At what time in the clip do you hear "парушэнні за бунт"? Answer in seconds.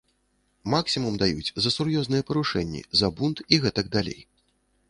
2.31-3.47